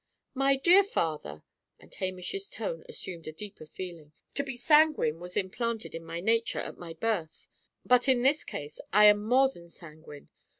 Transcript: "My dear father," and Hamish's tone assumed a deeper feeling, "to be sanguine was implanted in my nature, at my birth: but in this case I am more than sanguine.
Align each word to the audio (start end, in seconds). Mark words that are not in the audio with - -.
"My 0.33 0.55
dear 0.55 0.83
father," 0.83 1.43
and 1.79 1.93
Hamish's 1.93 2.49
tone 2.49 2.83
assumed 2.89 3.27
a 3.27 3.31
deeper 3.31 3.67
feeling, 3.67 4.13
"to 4.33 4.43
be 4.43 4.55
sanguine 4.55 5.19
was 5.19 5.37
implanted 5.37 5.93
in 5.93 6.03
my 6.03 6.19
nature, 6.19 6.57
at 6.57 6.79
my 6.79 6.93
birth: 6.95 7.47
but 7.85 8.09
in 8.09 8.23
this 8.23 8.43
case 8.43 8.79
I 8.91 9.05
am 9.05 9.23
more 9.23 9.47
than 9.49 9.69
sanguine. 9.69 10.29